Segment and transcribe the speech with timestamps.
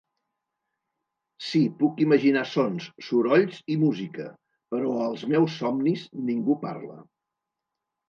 [1.47, 4.27] Sí puc imaginar sons, sorolls i música,
[4.75, 7.03] però als meus somnis ningú parla.